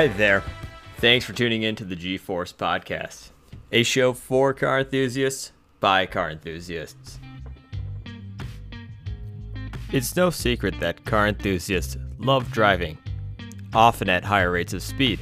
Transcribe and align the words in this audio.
Hi 0.00 0.06
there. 0.06 0.42
Thanks 0.96 1.26
for 1.26 1.34
tuning 1.34 1.62
in 1.62 1.76
to 1.76 1.84
the 1.84 1.94
G 1.94 2.16
Force 2.16 2.54
Podcast, 2.54 3.32
a 3.70 3.82
show 3.82 4.14
for 4.14 4.54
car 4.54 4.78
enthusiasts 4.78 5.52
by 5.78 6.06
car 6.06 6.30
enthusiasts. 6.30 7.20
It's 9.92 10.16
no 10.16 10.30
secret 10.30 10.80
that 10.80 11.04
car 11.04 11.28
enthusiasts 11.28 11.98
love 12.18 12.50
driving, 12.50 12.96
often 13.74 14.08
at 14.08 14.24
higher 14.24 14.50
rates 14.50 14.72
of 14.72 14.82
speed. 14.82 15.20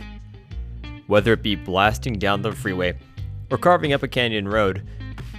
Whether 1.09 1.33
it 1.33 1.43
be 1.43 1.57
blasting 1.57 2.17
down 2.17 2.43
the 2.43 2.53
freeway 2.53 2.97
or 3.51 3.59
carving 3.59 3.95
up 3.95 4.05
a 4.05 4.09
canyon 4.09 4.47
road, 4.47 4.87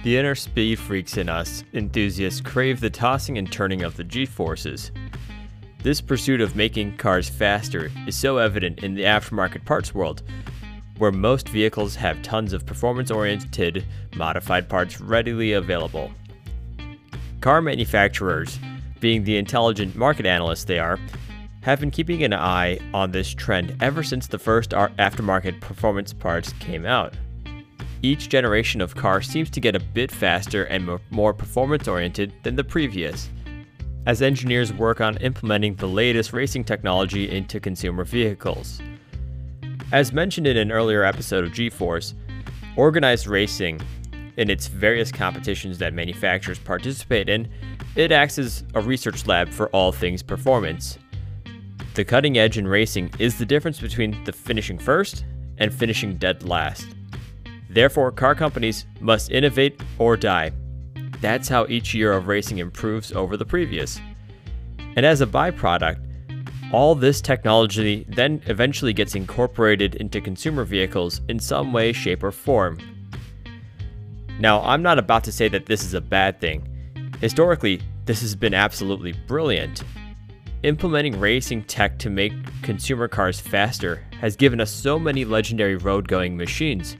the 0.04 0.18
inner 0.18 0.34
speed 0.34 0.78
freaks 0.78 1.16
in 1.16 1.30
us 1.30 1.64
enthusiasts 1.72 2.42
crave 2.42 2.78
the 2.78 2.90
tossing 2.90 3.38
and 3.38 3.50
turning 3.50 3.84
of 3.84 3.96
the 3.96 4.04
G 4.04 4.26
forces. 4.26 4.92
This 5.82 6.02
pursuit 6.02 6.42
of 6.42 6.56
making 6.56 6.98
cars 6.98 7.30
faster 7.30 7.90
is 8.06 8.14
so 8.14 8.36
evident 8.36 8.82
in 8.82 8.94
the 8.94 9.04
aftermarket 9.04 9.64
parts 9.64 9.94
world, 9.94 10.22
where 10.98 11.10
most 11.10 11.48
vehicles 11.48 11.96
have 11.96 12.20
tons 12.20 12.52
of 12.52 12.66
performance 12.66 13.10
oriented, 13.10 13.86
modified 14.14 14.68
parts 14.68 15.00
readily 15.00 15.52
available. 15.52 16.12
Car 17.40 17.62
manufacturers, 17.62 18.58
being 19.00 19.24
the 19.24 19.38
intelligent 19.38 19.96
market 19.96 20.26
analysts 20.26 20.64
they 20.64 20.78
are, 20.78 20.98
have 21.62 21.80
been 21.80 21.90
keeping 21.90 22.22
an 22.24 22.34
eye 22.34 22.78
on 22.92 23.10
this 23.10 23.32
trend 23.32 23.74
ever 23.80 24.02
since 24.02 24.26
the 24.26 24.38
first 24.38 24.72
aftermarket 24.72 25.62
performance 25.62 26.12
parts 26.12 26.52
came 26.60 26.84
out. 26.84 27.14
Each 28.02 28.28
generation 28.28 28.82
of 28.82 28.94
car 28.94 29.22
seems 29.22 29.48
to 29.48 29.60
get 29.60 29.74
a 29.74 29.80
bit 29.80 30.10
faster 30.10 30.64
and 30.64 31.00
more 31.08 31.32
performance 31.32 31.88
oriented 31.88 32.34
than 32.42 32.56
the 32.56 32.64
previous 32.64 33.30
as 34.06 34.22
engineers 34.22 34.72
work 34.72 35.00
on 35.00 35.16
implementing 35.18 35.74
the 35.76 35.86
latest 35.86 36.32
racing 36.32 36.64
technology 36.64 37.30
into 37.30 37.60
consumer 37.60 38.04
vehicles. 38.04 38.80
As 39.92 40.12
mentioned 40.12 40.46
in 40.46 40.56
an 40.56 40.72
earlier 40.72 41.04
episode 41.04 41.44
of 41.44 41.52
G 41.52 41.68
Force, 41.68 42.14
organized 42.76 43.26
racing, 43.26 43.80
in 44.36 44.48
its 44.48 44.68
various 44.68 45.12
competitions 45.12 45.78
that 45.78 45.92
manufacturers 45.92 46.58
participate 46.58 47.28
in, 47.28 47.48
it 47.96 48.12
acts 48.12 48.38
as 48.38 48.64
a 48.74 48.80
research 48.80 49.26
lab 49.26 49.48
for 49.50 49.68
all 49.70 49.92
things 49.92 50.22
performance. 50.22 50.98
The 51.94 52.04
cutting 52.04 52.38
edge 52.38 52.56
in 52.56 52.66
racing 52.66 53.12
is 53.18 53.36
the 53.36 53.44
difference 53.44 53.80
between 53.80 54.24
the 54.24 54.32
finishing 54.32 54.78
first 54.78 55.24
and 55.58 55.74
finishing 55.74 56.16
dead 56.16 56.44
last. 56.44 56.86
Therefore, 57.68 58.12
car 58.12 58.34
companies 58.34 58.86
must 59.00 59.30
innovate 59.30 59.80
or 59.98 60.16
die 60.16 60.52
that's 61.20 61.48
how 61.48 61.66
each 61.68 61.94
year 61.94 62.12
of 62.12 62.26
racing 62.26 62.58
improves 62.58 63.12
over 63.12 63.36
the 63.36 63.44
previous. 63.44 64.00
And 64.96 65.04
as 65.04 65.20
a 65.20 65.26
byproduct, 65.26 65.98
all 66.72 66.94
this 66.94 67.20
technology 67.20 68.06
then 68.08 68.40
eventually 68.46 68.92
gets 68.92 69.14
incorporated 69.14 69.96
into 69.96 70.20
consumer 70.20 70.64
vehicles 70.64 71.20
in 71.28 71.38
some 71.38 71.72
way, 71.72 71.92
shape, 71.92 72.22
or 72.22 72.30
form. 72.30 72.78
Now, 74.38 74.62
I'm 74.62 74.82
not 74.82 74.98
about 74.98 75.24
to 75.24 75.32
say 75.32 75.48
that 75.48 75.66
this 75.66 75.84
is 75.84 75.94
a 75.94 76.00
bad 76.00 76.40
thing. 76.40 76.66
Historically, 77.20 77.82
this 78.06 78.20
has 78.22 78.34
been 78.34 78.54
absolutely 78.54 79.12
brilliant. 79.26 79.82
Implementing 80.62 81.18
racing 81.18 81.64
tech 81.64 81.98
to 81.98 82.10
make 82.10 82.32
consumer 82.62 83.08
cars 83.08 83.40
faster 83.40 84.04
has 84.20 84.36
given 84.36 84.60
us 84.60 84.70
so 84.70 84.98
many 84.98 85.24
legendary 85.24 85.76
road 85.76 86.08
going 86.08 86.36
machines 86.36 86.96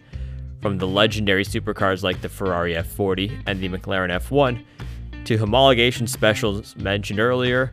from 0.61 0.79
the 0.79 0.87
legendary 0.87 1.45
supercars 1.45 2.03
like 2.03 2.21
the 2.21 2.29
Ferrari 2.29 2.75
F40 2.75 3.43
and 3.47 3.61
the 3.61 3.69
McLaren 3.69 4.11
F1 4.21 4.65
to 5.25 5.39
homologation 5.39 6.09
specials 6.09 6.77
mentioned 6.77 7.21
earlier, 7.21 7.73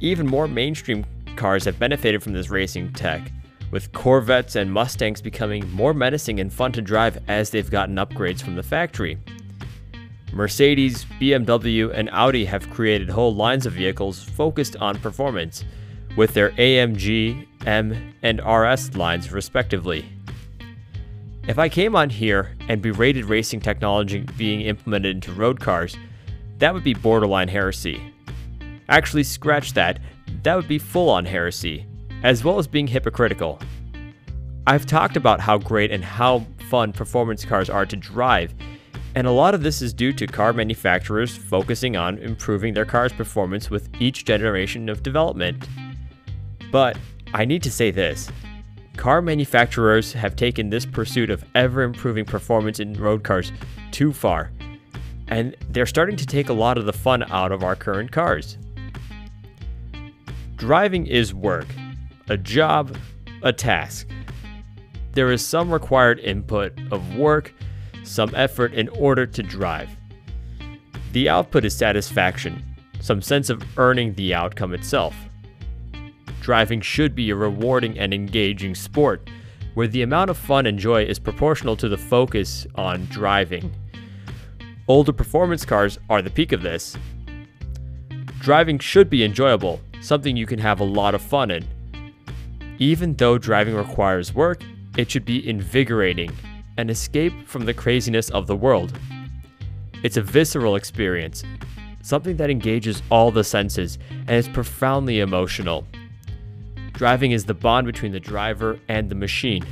even 0.00 0.26
more 0.26 0.48
mainstream 0.48 1.04
cars 1.36 1.64
have 1.64 1.78
benefited 1.78 2.22
from 2.22 2.32
this 2.32 2.50
racing 2.50 2.92
tech, 2.92 3.32
with 3.70 3.92
Corvettes 3.92 4.56
and 4.56 4.72
Mustangs 4.72 5.20
becoming 5.20 5.70
more 5.72 5.94
menacing 5.94 6.40
and 6.40 6.52
fun 6.52 6.72
to 6.72 6.82
drive 6.82 7.18
as 7.28 7.50
they've 7.50 7.70
gotten 7.70 7.96
upgrades 7.96 8.42
from 8.42 8.54
the 8.54 8.62
factory. 8.62 9.18
Mercedes, 10.32 11.04
BMW, 11.20 11.92
and 11.92 12.10
Audi 12.10 12.44
have 12.44 12.70
created 12.70 13.08
whole 13.08 13.34
lines 13.34 13.66
of 13.66 13.72
vehicles 13.72 14.22
focused 14.22 14.76
on 14.76 14.98
performance, 14.98 15.64
with 16.16 16.34
their 16.34 16.50
AMG, 16.50 17.46
M, 17.66 18.14
and 18.22 18.40
RS 18.44 18.96
lines 18.96 19.32
respectively. 19.32 20.04
If 21.48 21.58
I 21.58 21.70
came 21.70 21.96
on 21.96 22.10
here 22.10 22.54
and 22.68 22.82
berated 22.82 23.24
racing 23.24 23.60
technology 23.60 24.20
being 24.36 24.60
implemented 24.60 25.16
into 25.16 25.32
road 25.32 25.60
cars, 25.60 25.96
that 26.58 26.74
would 26.74 26.84
be 26.84 26.92
borderline 26.92 27.48
heresy. 27.48 28.12
Actually, 28.90 29.22
scratch 29.22 29.72
that, 29.72 29.98
that 30.42 30.54
would 30.54 30.68
be 30.68 30.78
full 30.78 31.08
on 31.08 31.24
heresy, 31.24 31.86
as 32.22 32.44
well 32.44 32.58
as 32.58 32.66
being 32.66 32.86
hypocritical. 32.86 33.58
I've 34.66 34.84
talked 34.84 35.16
about 35.16 35.40
how 35.40 35.56
great 35.56 35.90
and 35.90 36.04
how 36.04 36.44
fun 36.68 36.92
performance 36.92 37.46
cars 37.46 37.70
are 37.70 37.86
to 37.86 37.96
drive, 37.96 38.52
and 39.14 39.26
a 39.26 39.32
lot 39.32 39.54
of 39.54 39.62
this 39.62 39.80
is 39.80 39.94
due 39.94 40.12
to 40.12 40.26
car 40.26 40.52
manufacturers 40.52 41.34
focusing 41.34 41.96
on 41.96 42.18
improving 42.18 42.74
their 42.74 42.84
car's 42.84 43.14
performance 43.14 43.70
with 43.70 43.88
each 43.98 44.26
generation 44.26 44.90
of 44.90 45.02
development. 45.02 45.66
But 46.70 46.98
I 47.32 47.46
need 47.46 47.62
to 47.62 47.70
say 47.70 47.90
this 47.90 48.30
Car 48.98 49.22
manufacturers 49.22 50.12
have 50.12 50.34
taken 50.34 50.70
this 50.70 50.84
pursuit 50.84 51.30
of 51.30 51.44
ever 51.54 51.84
improving 51.84 52.24
performance 52.24 52.80
in 52.80 52.94
road 52.94 53.22
cars 53.22 53.52
too 53.92 54.12
far, 54.12 54.50
and 55.28 55.56
they're 55.70 55.86
starting 55.86 56.16
to 56.16 56.26
take 56.26 56.48
a 56.48 56.52
lot 56.52 56.76
of 56.76 56.84
the 56.84 56.92
fun 56.92 57.22
out 57.30 57.52
of 57.52 57.62
our 57.62 57.76
current 57.76 58.10
cars. 58.10 58.58
Driving 60.56 61.06
is 61.06 61.32
work, 61.32 61.68
a 62.28 62.36
job, 62.36 62.98
a 63.44 63.52
task. 63.52 64.08
There 65.12 65.30
is 65.30 65.46
some 65.46 65.72
required 65.72 66.18
input 66.18 66.72
of 66.90 67.14
work, 67.14 67.54
some 68.02 68.34
effort 68.34 68.74
in 68.74 68.88
order 68.88 69.26
to 69.26 69.42
drive. 69.44 69.90
The 71.12 71.28
output 71.28 71.64
is 71.64 71.74
satisfaction, 71.74 72.64
some 73.00 73.22
sense 73.22 73.48
of 73.48 73.62
earning 73.78 74.14
the 74.14 74.34
outcome 74.34 74.74
itself 74.74 75.14
driving 76.48 76.80
should 76.80 77.14
be 77.14 77.28
a 77.28 77.36
rewarding 77.36 77.98
and 77.98 78.14
engaging 78.14 78.74
sport, 78.74 79.28
where 79.74 79.86
the 79.86 80.00
amount 80.00 80.30
of 80.30 80.38
fun 80.38 80.64
and 80.64 80.78
joy 80.78 81.04
is 81.04 81.18
proportional 81.18 81.76
to 81.76 81.90
the 81.90 81.98
focus 81.98 82.66
on 82.74 83.04
driving. 83.10 83.70
Older 84.88 85.12
performance 85.12 85.66
cars 85.66 85.98
are 86.08 86.22
the 86.22 86.30
peak 86.30 86.52
of 86.52 86.62
this. 86.62 86.96
Driving 88.40 88.78
should 88.78 89.10
be 89.10 89.24
enjoyable, 89.24 89.78
something 90.00 90.38
you 90.38 90.46
can 90.46 90.58
have 90.58 90.80
a 90.80 90.84
lot 90.84 91.14
of 91.14 91.20
fun 91.20 91.50
in. 91.50 91.66
Even 92.78 93.12
though 93.16 93.36
driving 93.36 93.74
requires 93.74 94.32
work, 94.32 94.62
it 94.96 95.10
should 95.10 95.26
be 95.26 95.46
invigorating, 95.46 96.30
an 96.78 96.88
escape 96.88 97.46
from 97.46 97.66
the 97.66 97.74
craziness 97.74 98.30
of 98.30 98.46
the 98.46 98.56
world. 98.56 98.98
It's 100.02 100.16
a 100.16 100.22
visceral 100.22 100.76
experience, 100.76 101.44
something 102.00 102.38
that 102.38 102.48
engages 102.48 103.02
all 103.10 103.30
the 103.30 103.44
senses 103.44 103.98
and 104.20 104.30
is 104.30 104.48
profoundly 104.48 105.20
emotional. 105.20 105.84
Driving 106.98 107.30
is 107.30 107.44
the 107.44 107.54
bond 107.54 107.86
between 107.86 108.10
the 108.10 108.18
driver 108.18 108.76
and 108.88 109.08
the 109.08 109.14
machine. 109.14 109.64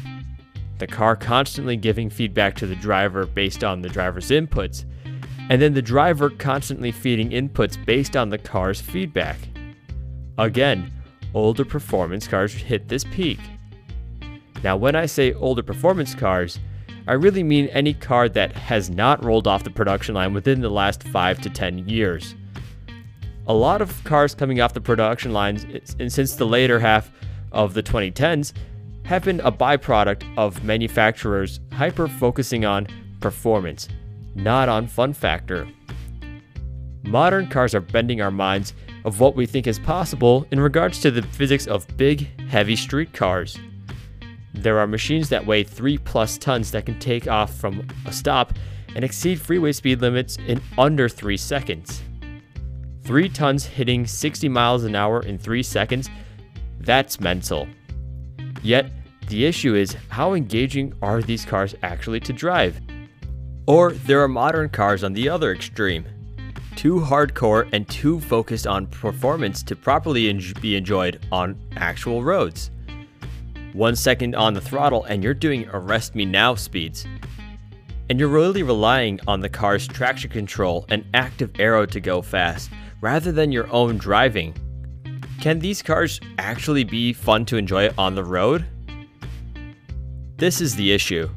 The 0.78 0.86
car 0.86 1.16
constantly 1.16 1.76
giving 1.76 2.08
feedback 2.08 2.54
to 2.54 2.68
the 2.68 2.76
driver 2.76 3.26
based 3.26 3.64
on 3.64 3.82
the 3.82 3.88
driver's 3.88 4.30
inputs, 4.30 4.84
and 5.50 5.60
then 5.60 5.74
the 5.74 5.82
driver 5.82 6.30
constantly 6.30 6.92
feeding 6.92 7.30
inputs 7.30 7.84
based 7.84 8.16
on 8.16 8.30
the 8.30 8.38
car's 8.38 8.80
feedback. 8.80 9.38
Again, 10.38 10.92
older 11.34 11.64
performance 11.64 12.28
cars 12.28 12.54
hit 12.54 12.86
this 12.86 13.02
peak. 13.02 13.40
Now, 14.62 14.76
when 14.76 14.94
I 14.94 15.06
say 15.06 15.32
older 15.32 15.64
performance 15.64 16.14
cars, 16.14 16.60
I 17.08 17.14
really 17.14 17.42
mean 17.42 17.66
any 17.70 17.94
car 17.94 18.28
that 18.28 18.52
has 18.52 18.88
not 18.88 19.24
rolled 19.24 19.48
off 19.48 19.64
the 19.64 19.70
production 19.70 20.14
line 20.14 20.32
within 20.32 20.60
the 20.60 20.70
last 20.70 21.02
5 21.02 21.40
to 21.40 21.50
10 21.50 21.88
years 21.88 22.36
a 23.46 23.54
lot 23.54 23.80
of 23.80 24.02
cars 24.04 24.34
coming 24.34 24.60
off 24.60 24.74
the 24.74 24.80
production 24.80 25.32
lines 25.32 25.64
and 25.98 26.12
since 26.12 26.34
the 26.34 26.46
later 26.46 26.80
half 26.80 27.10
of 27.52 27.74
the 27.74 27.82
2010s 27.82 28.52
have 29.04 29.24
been 29.24 29.40
a 29.40 29.52
byproduct 29.52 30.24
of 30.36 30.64
manufacturers 30.64 31.60
hyper 31.72 32.08
focusing 32.08 32.64
on 32.64 32.88
performance, 33.20 33.88
not 34.34 34.68
on 34.68 34.86
fun 34.86 35.12
factor. 35.12 35.68
Modern 37.04 37.46
cars 37.46 37.72
are 37.72 37.80
bending 37.80 38.20
our 38.20 38.32
minds 38.32 38.74
of 39.04 39.20
what 39.20 39.36
we 39.36 39.46
think 39.46 39.68
is 39.68 39.78
possible 39.78 40.44
in 40.50 40.58
regards 40.58 41.00
to 41.00 41.12
the 41.12 41.22
physics 41.22 41.68
of 41.68 41.86
big, 41.96 42.28
heavy 42.48 42.74
street 42.74 43.12
cars. 43.12 43.56
There 44.54 44.80
are 44.80 44.88
machines 44.88 45.28
that 45.28 45.46
weigh 45.46 45.62
3 45.62 45.98
plus 45.98 46.36
tons 46.36 46.72
that 46.72 46.86
can 46.86 46.98
take 46.98 47.28
off 47.28 47.54
from 47.54 47.86
a 48.06 48.12
stop 48.12 48.54
and 48.96 49.04
exceed 49.04 49.40
freeway 49.40 49.70
speed 49.70 50.00
limits 50.00 50.36
in 50.48 50.60
under 50.76 51.08
3 51.08 51.36
seconds. 51.36 52.02
3 53.06 53.28
tons 53.28 53.64
hitting 53.64 54.04
60 54.04 54.48
miles 54.48 54.82
an 54.82 54.96
hour 54.96 55.22
in 55.22 55.38
3 55.38 55.62
seconds, 55.62 56.10
that's 56.80 57.20
mental. 57.20 57.68
Yet, 58.62 58.90
the 59.28 59.44
issue 59.44 59.76
is 59.76 59.96
how 60.08 60.34
engaging 60.34 60.92
are 61.02 61.22
these 61.22 61.44
cars 61.44 61.74
actually 61.84 62.20
to 62.20 62.32
drive? 62.32 62.80
Or 63.68 63.92
there 63.92 64.20
are 64.22 64.28
modern 64.28 64.68
cars 64.70 65.04
on 65.04 65.12
the 65.12 65.28
other 65.28 65.52
extreme. 65.52 66.04
Too 66.74 66.96
hardcore 66.96 67.68
and 67.72 67.88
too 67.88 68.20
focused 68.20 68.66
on 68.66 68.86
performance 68.88 69.62
to 69.64 69.76
properly 69.76 70.28
en- 70.28 70.42
be 70.60 70.76
enjoyed 70.76 71.24
on 71.30 71.56
actual 71.76 72.22
roads. 72.22 72.70
one 73.72 73.94
second 73.94 74.34
on 74.34 74.54
the 74.54 74.60
throttle 74.60 75.04
and 75.04 75.22
you're 75.22 75.34
doing 75.34 75.68
arrest 75.72 76.14
me 76.14 76.24
now 76.24 76.54
speeds. 76.54 77.06
And 78.08 78.18
you're 78.18 78.28
really 78.28 78.62
relying 78.62 79.20
on 79.26 79.40
the 79.40 79.48
car's 79.48 79.86
traction 79.86 80.30
control 80.30 80.86
and 80.88 81.04
active 81.12 81.50
aero 81.58 81.84
to 81.86 82.00
go 82.00 82.22
fast, 82.22 82.70
rather 83.00 83.32
than 83.32 83.52
your 83.52 83.70
own 83.72 83.98
driving. 83.98 84.54
Can 85.40 85.58
these 85.58 85.82
cars 85.82 86.20
actually 86.38 86.84
be 86.84 87.12
fun 87.12 87.44
to 87.46 87.56
enjoy 87.56 87.90
on 87.98 88.14
the 88.14 88.24
road? 88.24 88.64
This 90.36 90.60
is 90.60 90.76
the 90.76 90.92
issue. 90.92 91.28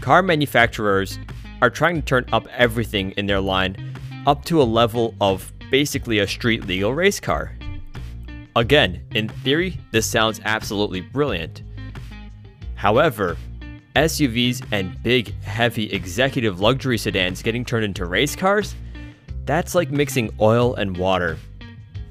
Car 0.00 0.22
manufacturers 0.22 1.18
are 1.60 1.70
trying 1.70 1.96
to 1.96 2.02
turn 2.02 2.24
up 2.32 2.46
everything 2.48 3.12
in 3.12 3.26
their 3.26 3.40
line 3.40 3.96
up 4.26 4.44
to 4.46 4.60
a 4.60 4.64
level 4.64 5.14
of 5.20 5.52
basically 5.70 6.18
a 6.18 6.26
street 6.26 6.66
legal 6.66 6.92
race 6.94 7.20
car. 7.20 7.56
Again, 8.54 9.02
in 9.14 9.28
theory, 9.28 9.78
this 9.92 10.06
sounds 10.06 10.40
absolutely 10.44 11.00
brilliant. 11.00 11.62
However, 12.74 13.36
SUVs 13.96 14.66
and 14.72 15.02
big, 15.02 15.34
heavy 15.42 15.92
executive 15.92 16.60
luxury 16.60 16.98
sedans 16.98 17.42
getting 17.42 17.64
turned 17.64 17.84
into 17.84 18.06
race 18.06 18.36
cars? 18.36 18.74
That's 19.44 19.74
like 19.74 19.90
mixing 19.90 20.30
oil 20.40 20.74
and 20.74 20.96
water. 20.96 21.36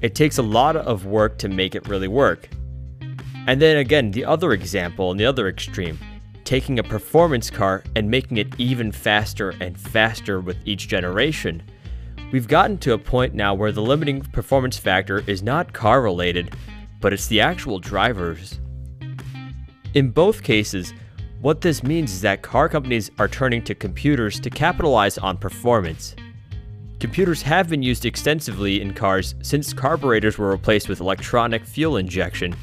It 0.02 0.14
takes 0.14 0.38
a 0.38 0.42
lot 0.42 0.76
of 0.76 1.06
work 1.06 1.38
to 1.38 1.48
make 1.48 1.74
it 1.74 1.88
really 1.88 2.08
work. 2.08 2.48
And 3.46 3.60
then 3.60 3.78
again, 3.78 4.10
the 4.10 4.24
other 4.24 4.52
example 4.52 5.10
in 5.10 5.16
the 5.16 5.24
other 5.24 5.48
extreme, 5.48 5.98
taking 6.44 6.78
a 6.78 6.82
performance 6.82 7.50
car 7.50 7.82
and 7.96 8.10
making 8.10 8.36
it 8.36 8.58
even 8.58 8.92
faster 8.92 9.50
and 9.60 9.78
faster 9.78 10.40
with 10.40 10.58
each 10.64 10.88
generation. 10.88 11.62
We've 12.32 12.48
gotten 12.48 12.78
to 12.78 12.94
a 12.94 12.98
point 12.98 13.34
now 13.34 13.54
where 13.54 13.72
the 13.72 13.82
limiting 13.82 14.22
performance 14.22 14.76
factor 14.76 15.22
is 15.26 15.42
not 15.42 15.72
car 15.72 16.02
related, 16.02 16.54
but 17.00 17.12
it's 17.12 17.26
the 17.26 17.40
actual 17.40 17.78
drivers. 17.78 18.60
In 19.94 20.10
both 20.10 20.42
cases, 20.42 20.94
what 21.40 21.60
this 21.60 21.82
means 21.82 22.12
is 22.12 22.20
that 22.20 22.42
car 22.42 22.68
companies 22.68 23.10
are 23.18 23.28
turning 23.28 23.62
to 23.64 23.74
computers 23.74 24.38
to 24.40 24.50
capitalize 24.50 25.18
on 25.18 25.36
performance. 25.36 26.14
Computers 27.02 27.42
have 27.42 27.68
been 27.68 27.82
used 27.82 28.06
extensively 28.06 28.80
in 28.80 28.94
cars 28.94 29.34
since 29.42 29.74
carburetors 29.74 30.38
were 30.38 30.52
replaced 30.52 30.88
with 30.88 31.00
electronic 31.00 31.64
fuel 31.64 31.96
injection, 31.96 32.54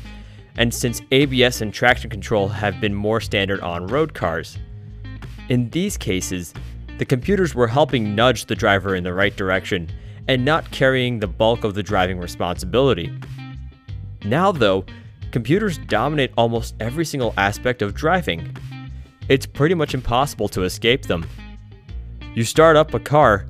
and 0.55 0.73
since 0.73 1.01
ABS 1.11 1.59
and 1.59 1.73
traction 1.73 2.09
control 2.09 2.47
have 2.47 2.79
been 2.79 2.95
more 2.95 3.19
standard 3.19 3.59
on 3.59 3.87
road 3.87 4.13
cars. 4.13 4.57
In 5.49 5.69
these 5.71 5.97
cases, 5.97 6.53
the 6.99 7.03
computers 7.03 7.53
were 7.53 7.67
helping 7.67 8.15
nudge 8.15 8.45
the 8.45 8.55
driver 8.55 8.95
in 8.95 9.03
the 9.03 9.13
right 9.13 9.35
direction 9.35 9.89
and 10.29 10.45
not 10.45 10.71
carrying 10.71 11.19
the 11.19 11.27
bulk 11.27 11.65
of 11.65 11.73
the 11.73 11.83
driving 11.83 12.17
responsibility. 12.17 13.13
Now, 14.23 14.53
though, 14.53 14.85
computers 15.31 15.79
dominate 15.79 16.31
almost 16.37 16.75
every 16.79 17.03
single 17.03 17.33
aspect 17.35 17.81
of 17.81 17.93
driving. 17.93 18.55
It's 19.27 19.45
pretty 19.45 19.75
much 19.75 19.93
impossible 19.93 20.47
to 20.47 20.63
escape 20.63 21.07
them. 21.07 21.27
You 22.35 22.45
start 22.45 22.77
up 22.77 22.93
a 22.93 23.01
car 23.01 23.45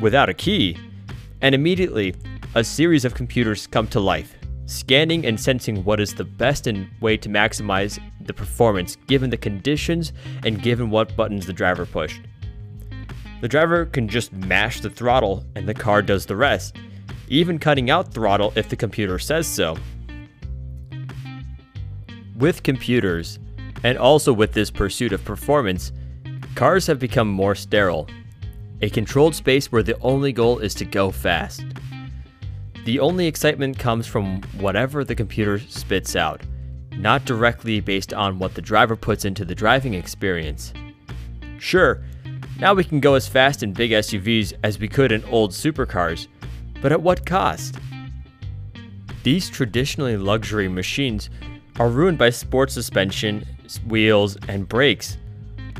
without 0.00 0.28
a 0.28 0.34
key, 0.34 0.76
and 1.40 1.54
immediately 1.54 2.14
a 2.54 2.64
series 2.64 3.04
of 3.04 3.14
computers 3.14 3.66
come 3.66 3.86
to 3.88 4.00
life, 4.00 4.34
scanning 4.66 5.26
and 5.26 5.38
sensing 5.38 5.84
what 5.84 6.00
is 6.00 6.14
the 6.14 6.24
best 6.24 6.68
way 7.00 7.16
to 7.16 7.28
maximize 7.28 7.98
the 8.20 8.34
performance 8.34 8.96
given 9.06 9.30
the 9.30 9.36
conditions 9.36 10.12
and 10.44 10.62
given 10.62 10.90
what 10.90 11.14
buttons 11.16 11.46
the 11.46 11.52
driver 11.52 11.86
pushed. 11.86 12.20
The 13.40 13.48
driver 13.48 13.86
can 13.86 14.08
just 14.08 14.32
mash 14.32 14.80
the 14.80 14.90
throttle 14.90 15.44
and 15.54 15.68
the 15.68 15.74
car 15.74 16.02
does 16.02 16.26
the 16.26 16.36
rest, 16.36 16.76
even 17.28 17.58
cutting 17.58 17.90
out 17.90 18.12
throttle 18.12 18.52
if 18.56 18.68
the 18.68 18.76
computer 18.76 19.18
says 19.18 19.46
so. 19.46 19.76
With 22.36 22.62
computers, 22.62 23.38
and 23.84 23.98
also 23.98 24.32
with 24.32 24.52
this 24.52 24.70
pursuit 24.70 25.12
of 25.12 25.24
performance, 25.24 25.92
cars 26.54 26.86
have 26.86 26.98
become 26.98 27.28
more 27.28 27.54
sterile. 27.54 28.08
A 28.82 28.90
controlled 28.90 29.34
space 29.34 29.72
where 29.72 29.82
the 29.82 29.98
only 30.00 30.32
goal 30.32 30.58
is 30.58 30.74
to 30.74 30.84
go 30.84 31.10
fast. 31.10 31.64
The 32.84 33.00
only 33.00 33.26
excitement 33.26 33.78
comes 33.78 34.06
from 34.06 34.42
whatever 34.58 35.02
the 35.02 35.14
computer 35.14 35.58
spits 35.58 36.14
out, 36.14 36.42
not 36.92 37.24
directly 37.24 37.80
based 37.80 38.12
on 38.12 38.38
what 38.38 38.54
the 38.54 38.60
driver 38.60 38.94
puts 38.94 39.24
into 39.24 39.46
the 39.46 39.54
driving 39.54 39.94
experience. 39.94 40.74
Sure, 41.58 42.04
now 42.60 42.74
we 42.74 42.84
can 42.84 43.00
go 43.00 43.14
as 43.14 43.26
fast 43.26 43.62
in 43.62 43.72
big 43.72 43.92
SUVs 43.92 44.52
as 44.62 44.78
we 44.78 44.88
could 44.88 45.10
in 45.10 45.24
old 45.24 45.52
supercars, 45.52 46.26
but 46.82 46.92
at 46.92 47.00
what 47.00 47.24
cost? 47.24 47.76
These 49.22 49.48
traditionally 49.48 50.18
luxury 50.18 50.68
machines 50.68 51.30
are 51.80 51.88
ruined 51.88 52.18
by 52.18 52.30
sport 52.30 52.70
suspension, 52.70 53.44
wheels, 53.86 54.36
and 54.48 54.68
brakes, 54.68 55.16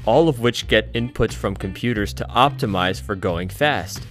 all 0.06 0.28
of 0.28 0.40
which 0.40 0.68
get 0.68 0.92
inputs 0.94 1.34
from 1.34 1.54
computers 1.54 2.14
to 2.14 2.24
optimize 2.30 3.00
for 3.00 3.14
going 3.14 3.48
fast. 3.48 4.06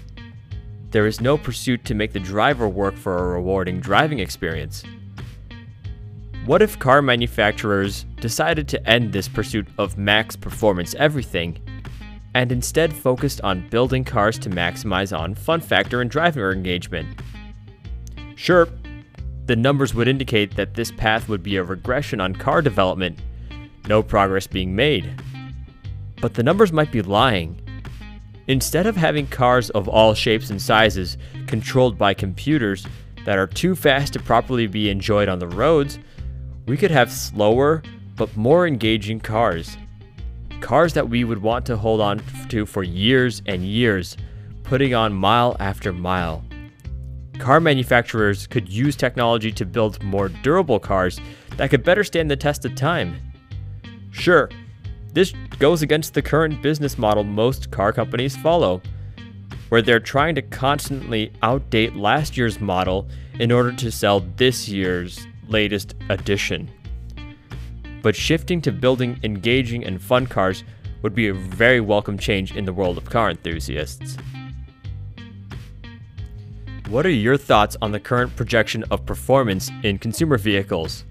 There 0.92 1.08
is 1.08 1.20
no 1.20 1.38
pursuit 1.38 1.84
to 1.86 1.96
make 1.96 2.14
the 2.14 2.20
driver 2.20 2.70
work 2.70 2.96
for 2.96 3.18
a 3.18 3.28
rewarding 3.36 3.80
driving 3.80 4.20
experience. 4.20 4.84
What 6.46 6.62
if 6.62 6.78
car 6.78 7.02
manufacturers 7.02 8.06
decided 8.22 8.68
to 8.68 8.90
end 8.90 9.12
this 9.12 9.28
pursuit 9.28 9.68
of 9.78 9.98
max 9.98 10.36
performance 10.36 10.94
everything 10.96 11.60
and 12.36 12.52
instead 12.52 12.94
focused 12.94 13.42
on 13.42 13.68
building 13.70 14.04
cars 14.04 14.38
to 14.40 14.50
maximize 14.50 15.18
on 15.18 15.34
fun 15.34 15.60
factor 15.60 16.02
and 16.02 16.12
driver 16.12 16.52
engagement? 16.52 17.20
Sure, 18.36 18.68
the 19.48 19.56
numbers 19.56 19.94
would 19.94 20.08
indicate 20.08 20.56
that 20.56 20.74
this 20.76 20.92
path 20.92 21.30
would 21.30 21.42
be 21.42 21.56
a 21.56 21.64
regression 21.64 22.20
on 22.20 22.34
car 22.34 22.62
development, 22.62 23.20
no 23.88 24.04
progress 24.04 24.48
being 24.48 24.76
made. 24.76 25.22
But 26.22 26.34
the 26.34 26.44
numbers 26.44 26.72
might 26.72 26.92
be 26.92 27.02
lying. 27.02 27.62
Instead 28.48 28.86
of 28.86 28.96
having 28.96 29.28
cars 29.28 29.70
of 29.72 29.88
all 29.88 30.14
shapes 30.14 30.50
and 30.50 30.62
sizes 30.62 31.18
controlled 31.48 31.98
by 31.98 32.14
computers 32.14 32.86
that 33.26 33.40
are 33.40 33.48
too 33.48 33.76
fast 33.76 34.14
to 34.14 34.20
properly 34.20 34.68
be 34.68 34.90
enjoyed 34.90 35.28
on 35.28 35.40
the 35.40 35.48
roads, 35.48 35.98
we 36.68 36.78
could 36.78 36.92
have 36.92 37.12
slower 37.12 37.82
but 38.16 38.36
more 38.38 38.68
engaging 38.68 39.20
cars. 39.20 39.78
Cars 40.62 40.94
that 40.94 41.10
we 41.10 41.24
would 41.24 41.42
want 41.42 41.66
to 41.66 41.75
hold 41.75 42.01
on 42.01 42.22
to 42.50 42.66
for 42.66 42.84
years 42.84 43.42
and 43.46 43.63
years, 43.63 44.16
putting 44.63 44.94
on 44.94 45.13
mile 45.13 45.58
after 45.60 45.92
mile. 45.92 46.44
Car 47.39 47.60
manufacturers 47.60 48.48
could 48.48 48.70
use 48.70 48.96
technology 48.96 49.51
to 49.51 49.66
build 49.66 50.01
more 50.01 50.30
durable 50.30 50.80
cars 50.80 51.20
that 51.58 51.70
could 51.70 51.84
better 51.84 52.04
stand 52.04 52.32
the 52.32 52.36
test 52.36 52.63
of 52.63 52.75
time. 52.75 53.16
Sure, 54.12 54.50
this 55.15 55.34
goes 55.60 55.81
against 55.81 56.13
the 56.13 56.22
current 56.22 56.62
business 56.62 56.98
model 56.98 57.24
most 57.24 57.72
car 57.72 57.93
companies 57.93 58.36
follow, 58.36 58.81
where 59.69 59.81
they're 59.81 59.98
trying 59.98 60.36
to 60.36 60.41
constantly 60.41 61.31
outdate 61.41 61.98
last 61.98 62.36
year's 62.36 62.60
model 62.60 63.07
in 63.39 63.50
order 63.50 63.72
to 63.72 63.89
sell 63.89 64.19
this 64.36 64.67
year's 64.67 65.25
latest 65.48 65.95
edition. 66.10 66.69
But 68.01 68.13
shifting 68.13 68.62
to 68.63 68.74
building 68.74 69.17
engaging 69.24 69.86
and 69.86 70.01
fun 70.01 70.27
cars 70.27 70.65
would 71.01 71.15
be 71.15 71.29
a 71.29 71.34
very 71.34 71.79
welcome 71.79 72.17
change 72.17 72.53
in 72.53 72.65
the 72.65 72.74
world 72.74 72.98
of 72.98 73.05
car 73.05 73.29
enthusiasts. 73.29 74.17
What 76.89 77.05
are 77.05 77.10
your 77.10 77.38
thoughts 77.38 77.77
on 77.81 77.93
the 77.93 78.01
current 78.01 78.36
projection 78.36 78.84
of 78.91 79.05
performance 79.05 79.72
in 79.84 79.98
consumer 79.98 80.38
vehicles? 80.38 81.05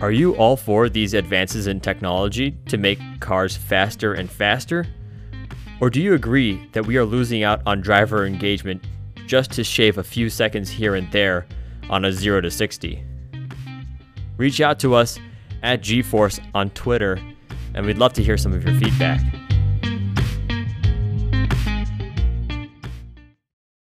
Are 0.00 0.10
you 0.10 0.34
all 0.36 0.56
for 0.56 0.88
these 0.88 1.14
advances 1.14 1.66
in 1.66 1.80
technology 1.80 2.56
to 2.66 2.76
make 2.76 2.98
cars 3.20 3.56
faster 3.56 4.12
and 4.12 4.30
faster? 4.30 4.86
Or 5.80 5.88
do 5.88 6.02
you 6.02 6.14
agree 6.14 6.68
that 6.72 6.84
we 6.84 6.96
are 6.96 7.04
losing 7.04 7.42
out 7.42 7.62
on 7.64 7.80
driver 7.80 8.26
engagement 8.26 8.84
just 9.26 9.52
to 9.52 9.64
shave 9.64 9.98
a 9.98 10.02
few 10.02 10.28
seconds 10.28 10.68
here 10.68 10.94
and 10.94 11.10
there 11.12 11.46
on 11.88 12.04
a 12.04 12.12
0 12.12 12.40
to 12.42 12.50
60? 12.50 13.04
Reach 14.36 14.60
out 14.60 14.78
to 14.80 14.94
us 14.94 15.18
at 15.62 15.80
G 15.80 16.02
Force 16.02 16.40
on 16.54 16.70
Twitter, 16.70 17.18
and 17.74 17.86
we'd 17.86 17.98
love 17.98 18.12
to 18.14 18.22
hear 18.22 18.36
some 18.36 18.52
of 18.52 18.64
your 18.64 18.74
feedback. 18.78 19.20